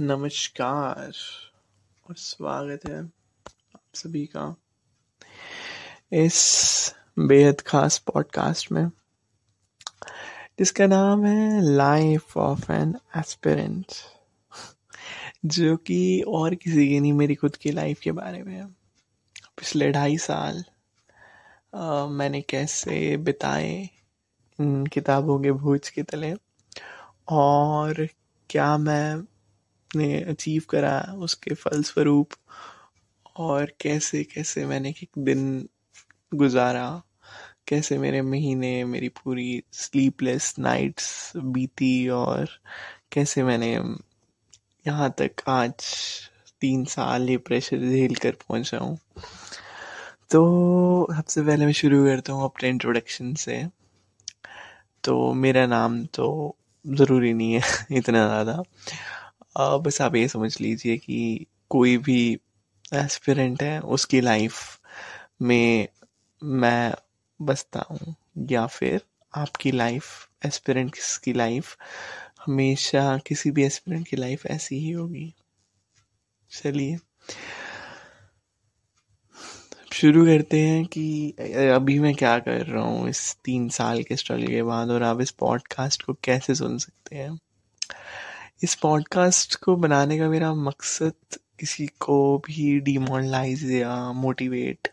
[0.00, 1.12] नमस्कार
[2.08, 3.04] और स्वागत है
[3.74, 4.56] आप सभी का
[6.12, 8.88] इस बेहद खास पॉडकास्ट में
[10.58, 13.86] जिसका नाम है लाइफ ऑफ़ एन एस्पिरेंट
[15.46, 18.66] जो कि और किसी की नहीं मेरी खुद की लाइफ के बारे में है।
[19.56, 20.64] पिछले ढाई साल
[21.74, 23.90] आ, मैंने कैसे बिताए
[24.60, 26.34] इन किताबों के भूज के तले
[27.28, 28.08] और
[28.50, 29.37] क्या मैं
[29.96, 32.28] ने अचीव करा उसके फलस्वरूप
[33.36, 35.68] और कैसे कैसे मैंने एक दिन
[36.34, 37.02] गुजारा,
[37.68, 42.48] कैसे मेरे महीने, मेरी पूरी स्लीपलेस नाइट्स बीती और
[43.12, 43.72] कैसे मैंने
[44.86, 45.72] यहाँ तक आज
[46.60, 48.98] तीन साल ये प्रेशर झेल कर पहुँचा हूँ।
[50.30, 53.66] तो सबसे पहले मैं शुरू करता हूँ अपने इंट्रोडक्शन से।
[55.04, 57.60] तो मेरा नाम तो ज़रूरी नहीं है
[57.92, 58.62] इतना ज़्यादा।
[59.60, 62.38] बस आप ये समझ लीजिए कि कोई भी
[62.94, 64.80] एस्पिरेंट है, उसकी लाइफ
[65.42, 65.88] में
[66.44, 66.94] मैं
[67.42, 68.14] बसता हूँ,
[68.50, 69.00] या फिर
[69.36, 71.76] आपकी लाइफ एस्पिरेंट की लाइफ
[72.46, 75.34] हमेशा किसी भी एस्पिरेंट की लाइफ ऐसी ही होगी।
[76.50, 76.98] चलिए।
[79.92, 81.30] शुरू करते हैं कि,
[81.74, 85.20] अभी मैं क्या कर रहा हूँ इस तीन साल के स्ट्रगल के बाद, और आप
[85.20, 87.38] इस पॉडकास्ट को कैसे सुन सकते हैं?
[88.62, 94.88] इस पॉडकास्ट को बनाने का मेरा मकसद किसी को भी डिमोरलाइज या मोटिवेट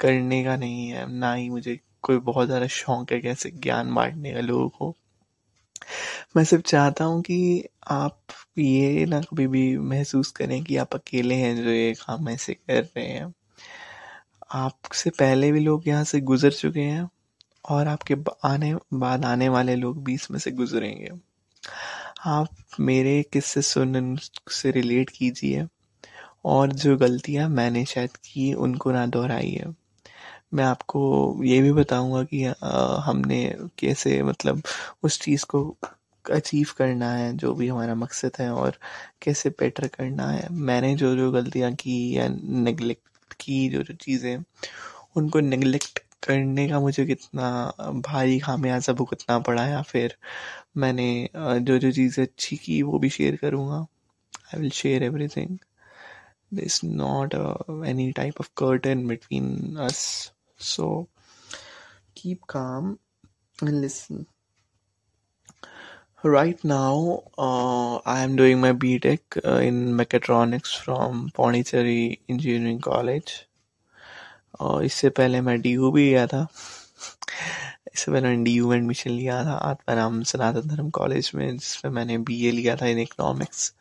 [0.00, 4.32] करने का नहीं है। ना ही मुझे कोई बहुत ज़्यादा शौक है कैसे ज्ञान बांटने
[4.32, 4.94] का लोगों को।
[6.36, 8.18] मैं सिर्फ़ चाहता हूँ कि आप
[8.58, 12.82] ये ना कभी भी महसूस करें कि आप अकेले हैं जो ये काम ऐसे कर
[12.82, 13.34] रहे हैं।
[14.52, 17.08] आपसे पहले भी लोग यहाँ से गुजर चुके हैं
[17.68, 21.27] और आपके आने, बाद आने वाले लोग भी इसमें से गुजरेंगे।
[22.18, 22.48] आप
[22.80, 24.16] मेरे किस्से सुन,
[24.50, 25.66] से रिलेट कीजिए
[26.44, 29.64] और जो गलतियाँ मैंने शायद की, उनको ना दोहराइए।
[30.54, 31.00] मैं आपको
[31.44, 32.44] ये भी बताऊँगा कि
[33.06, 33.44] हमने
[33.78, 34.62] कैसे मतलब
[35.04, 35.62] उस चीज़ को
[36.24, 38.78] अचीव करना है, जो भी हमारा मकसद है और
[39.22, 44.38] कैसे बेटर करना है। मैंने जो जो गलतियाँ की या नेगलेक्ट की, जो जो चीज़ें,
[45.16, 47.50] उनको नेगलेक्ट करने का मुझे कितना,
[48.06, 50.16] भारी खामियाजा भुगतना पड़ा या फिर
[50.76, 53.86] मैंने जो जो चीज़ें अच्छी की वो भी शेयर करूँगा।
[54.54, 55.58] I will share everything
[56.54, 57.34] this not
[57.88, 60.00] any type of curtain between us
[60.60, 60.88] so
[62.16, 62.96] keep calm
[63.58, 64.24] and listen
[66.26, 67.16] right now
[68.06, 73.32] I am doing my B tech in mechatronics from Pondicherry engineering college
[74.60, 76.46] और इससे पहले मैं DU भी गया था।
[77.94, 82.18] इससे पहले मैंने डी में एडमिशन लिया था आत्माराम सनातन धर्म कॉलेज में, जिसमें मैंने
[82.18, 83.72] बी ए लिया था in economics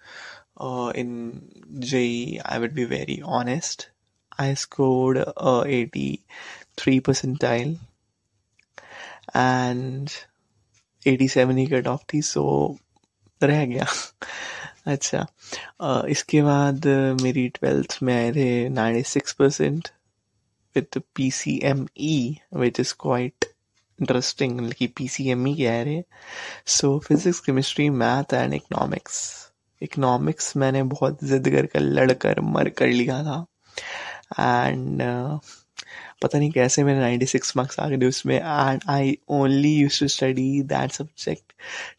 [0.97, 1.31] in
[1.85, 2.01] J
[2.45, 3.87] I be very honest
[4.39, 5.17] I scored
[5.69, 6.19] eighty
[6.79, 7.77] three percentile
[9.35, 10.09] and
[11.05, 12.45] eighty seven he cutoff थी सो
[13.41, 13.85] रह गया।
[14.87, 15.25] अच्छा
[16.09, 16.87] इसके बाद
[17.21, 19.87] मेरी ट्वेल्थ में आए थे ninety six percent
[20.77, 23.45] with the PCME, which is quite
[24.01, 24.51] interesting.
[24.59, 26.03] Like PCME C M E क्या है। रे
[26.65, 28.53] so physics chemistry math and
[29.83, 33.45] economics मैंने बहुत जिद कर लड़ कर मर कर लिया था।
[34.67, 35.01] एंड
[36.21, 40.07] पता नहीं कैसे मेरे नाइन्टी सिक्स मार्क्स आ गए उसमें and I only use to
[40.07, 41.53] study that subject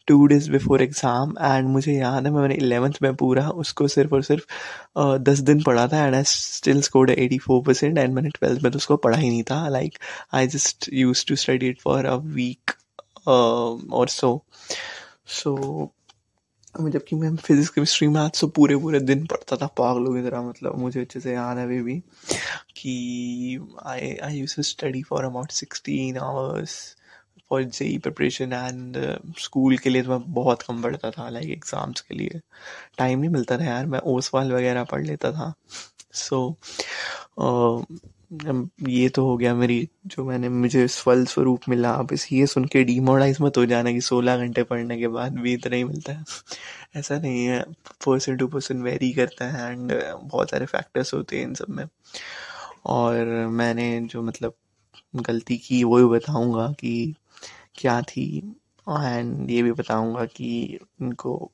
[0.07, 4.23] two days before exam and मुझे याद है मैंने इलेवंथ में पूरा उसको सिर्फ़ और
[4.23, 4.45] सिर्फ़
[5.21, 8.71] दस दिन पढ़ा था and I still scored eighty four percent and मैंने ट्वेल्थ में
[8.71, 9.97] तो उसको पढ़ा ही नहीं था like
[10.33, 12.71] I just use to study it for a week
[13.27, 14.41] और सो
[15.31, 15.91] सो
[16.87, 20.77] जबकि मैं फिजिक्स केमिस्ट्री मैथ्स तो पूरे पूरे दिन पढ़ता था पागलों की तरह मतलब
[20.77, 21.99] मुझे अच्छे से याद है अभी भी
[22.77, 26.95] कि I I use study for about sixteen hours
[27.49, 28.97] for JEE preparation and
[29.39, 32.41] school के लिए तो मैं बहुत कम पढ़ता था लाइक एग्ज़ाम्स के लिए।
[32.97, 35.53] टाइम नहीं मिलता था यार मैं ओसवाल वगैरह पढ़ लेता था।
[36.13, 36.71] सो so,
[37.43, 37.99] uh,
[38.87, 42.65] ये तो हो गया मेरी, जो मैंने, मुझे फल स्वरूप मिला। आप इस, ये सुन
[42.65, 46.13] के डीमोराइज मत हो जाना कि सोलह घंटे पढ़ने के बाद भी इतना ही मिलता
[46.13, 46.23] है।
[46.95, 47.61] ऐसा नहीं है।
[48.07, 49.93] पर्सन टू पर्सन वेरी करता है एंड
[50.23, 51.85] बहुत सारे फैक्टर्स होते हैं इन सब में।
[52.85, 54.53] और मैंने जो मतलब
[55.15, 57.15] गलती की, वो भी बताऊँगा कि
[57.75, 58.55] क्या थी।
[58.89, 61.51] एंड ये भी बताऊँगा कि उनको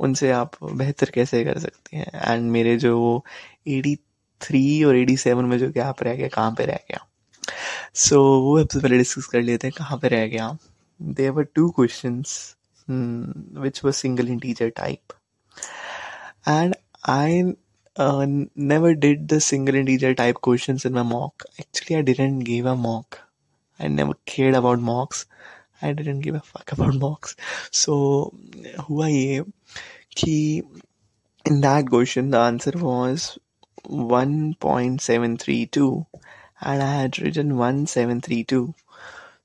[0.00, 3.24] उनसे आप बेहतर कैसे कर सकते हैं। एंड मेरे जो वो
[3.68, 3.98] एडी
[4.40, 7.06] थ्री और एटी सेवन में जो गैप रह गया कहाँ पे रह गया।
[7.94, 10.56] सो so, वो सबसे पहले डिस्कस कर लेते हैं कहाँ पे रह गया।
[11.00, 12.22] दे वर two question
[13.62, 15.12] which was single integer type
[16.48, 16.74] and
[17.08, 17.42] I
[17.96, 22.74] never did the single integer type question in my mock actually I didn't give a
[22.74, 23.14] mock
[23.80, 25.26] I never care about mocks
[25.84, 27.36] I didn't give about mocks
[27.72, 27.96] so
[28.90, 29.42] हुआ ये
[30.16, 30.36] कि
[31.44, 33.28] in that question the answer was
[33.87, 36.05] 1.732
[36.61, 38.73] and I had written 1732.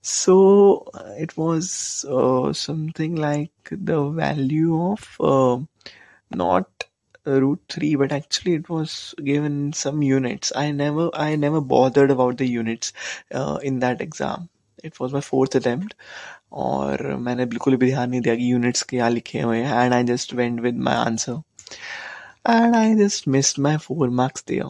[0.00, 0.88] So
[1.18, 5.58] it was uh, something like the value of uh,
[6.30, 6.68] not
[7.24, 12.38] root 3 but actually it was given some units i never i never bothered about
[12.38, 12.94] the units
[13.34, 14.48] uh, in that exam
[14.82, 15.94] it was my fourth attempt
[16.52, 20.04] और मैंने बिल्कुल भी ध्यान नहीं दिया कि units क्या लिखे हुए हैं and I
[20.04, 21.42] just went with my answer
[22.45, 24.65] and I just missed my four marks दिया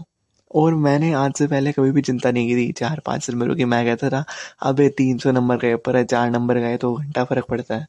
[0.52, 3.66] और मैंने आज से पहले कभी भी चिंता नहीं की थी। चार, पाँच नंबरों की
[3.66, 4.24] मैं कहता था,
[4.62, 7.88] अबे तीन सौ नंबर गए, पर है चार नंबर गए तो घंटा फ़र्क पड़ता है।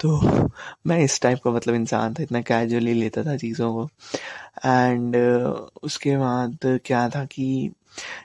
[0.00, 0.48] तो
[0.86, 3.88] मैं इस टाइप का मतलब इंसान था, इतना कैजुअली लेता था चीज़ों को।
[4.66, 5.16] एंड
[5.82, 7.70] उसके बाद क्या था कि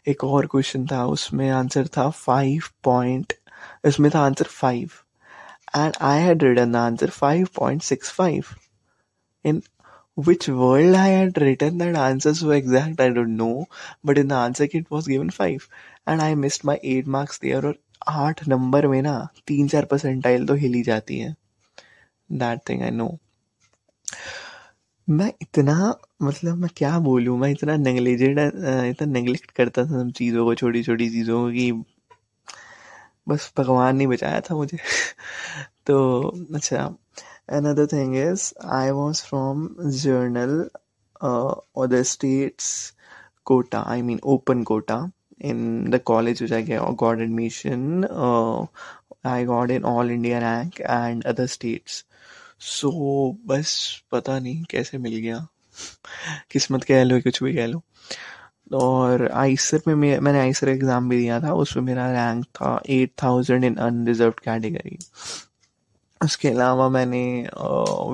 [0.07, 3.33] एक और क्वेश्चन था, उसमें आंसर था फाइव पॉइंट
[3.87, 4.89] इसमें था answer five
[5.77, 8.45] and I had written the answer five point six five
[9.45, 9.61] in
[10.15, 13.67] which world I had written that answer so exact, I don't know.
[14.03, 15.67] But in the answer kit was given 5
[16.07, 17.65] and I missed my 8 marks there.
[17.65, 17.75] और
[18.07, 21.35] आठ number में ना, तीन चार percentile तो हिली जाती है.
[22.31, 23.17] दैट थिंग आई नो
[25.09, 27.37] मैं इतना मतलब मैं क्या बोलूँ?
[27.39, 31.71] मैं इतना नेग्लिजेंट इतना नेग्लेक्ट करता था सब चीज़ों को छोटी छोटी चीज़ों को कि
[33.27, 34.77] बस भगवान नहीं बचाया था मुझे।
[35.85, 36.95] तो अच्छा।
[37.49, 39.67] Another thing is I was from
[40.03, 40.59] general
[41.83, 42.71] other states
[43.45, 45.05] quota I mean open quota
[45.41, 46.61] in the college which I
[46.99, 48.65] got admission, uh,
[49.25, 52.03] I got in all India rank and other states.
[52.59, 53.73] So so, बस
[54.11, 55.47] पता नहीं कैसे मिल गया।
[56.51, 57.81] किस्मत कह लो कुछ भी कह लो।
[58.79, 63.63] और आइसर में मैंने आइसर एग्ज़ाम भी दिया था उसमें मेरा रैंक था eight thousand
[63.63, 64.97] in unreserve category
[66.24, 67.24] उसके अलावा मैंने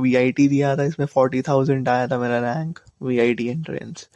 [0.00, 3.48] वी आई टी दिया था इसमें फोर्टी थाउजेंड आया था मेरा rank V I T
[3.48, 4.08] entrance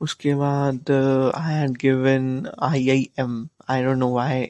[0.00, 0.90] उसके बाद
[1.36, 4.48] I had given I I am I don't know why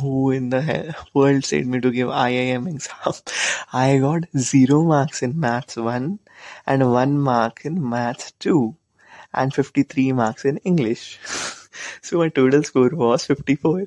[0.00, 3.14] who in the world said me to give IIM exam.
[3.72, 6.18] I got zero marks in maths 1
[6.66, 8.76] and 1 mark in maths 2
[9.34, 11.18] and 53 marks in English.
[12.02, 13.84] so my total score was 54.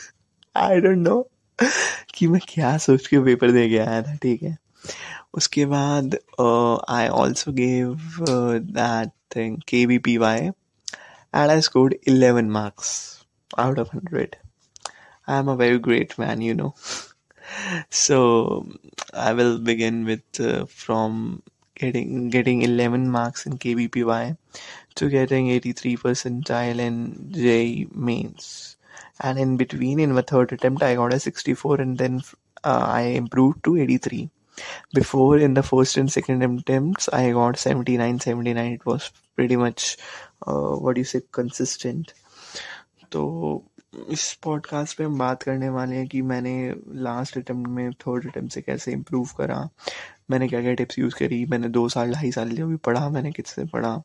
[0.55, 1.27] I don't know
[2.14, 4.58] कि मैं क्या सोच के paper दे के आया था ठीक है?
[5.34, 6.18] उसके बाद
[6.90, 7.98] I also gave
[8.58, 9.12] that
[9.68, 13.22] K V P Y and I scored eleven marks
[13.58, 14.36] out of hundred
[15.28, 16.74] I am a very great man you know
[17.90, 18.18] so
[19.14, 21.38] I will begin with from
[21.80, 24.36] getting getting 11 marks in kbpy
[24.94, 28.76] to getting 83 percentile in j mains.
[28.82, 28.85] uh,
[29.20, 32.22] And in between, in my third attempt, I got a 64, and then
[32.64, 34.30] uh, I improved to 83.
[34.94, 38.72] Before, in the first and second attempts, I got 79, 79.
[38.72, 39.96] It was pretty much,
[40.46, 42.12] uh, what do you say, consistent.
[43.12, 43.64] So
[44.10, 48.52] इस podcast पे हम बात करने वाले हैं कि मैंने last attempt में थर्ड अटेम्प्ट
[48.52, 49.68] से कैसे इम्प्रूव करा
[50.30, 53.32] मैंने क्या क्या टिप्स यूज़ करी, मैंने दो साल, ढाई साल जो भी पढ़ा, मैंने
[53.32, 54.02] किससे पढ़ा।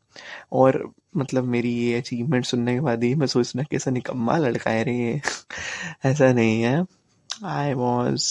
[0.51, 4.83] और मतलब मेरी ये अचीवमेंट सुनने के बाद ही मैं सोचना कैसा निकम्मा लड़का है
[4.83, 5.21] रे
[6.05, 6.85] ऐसा नहीं है।
[7.45, 8.25] I was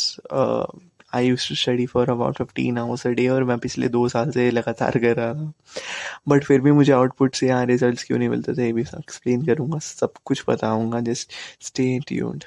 [1.14, 4.30] I used to study for about fifteen hours a day और मैं पिछले दो साल
[4.30, 5.52] से लगातार कर रहा था।
[6.28, 9.46] बट फिर भी मुझे आउटपुट से यहाँ रिज़ल्ट क्यों नहीं मिलते थे, ये भी एक्सप्लेन
[9.46, 12.44] करूँगा, सब कुछ बताऊँगा जस्ट स्टे ट्यून्ड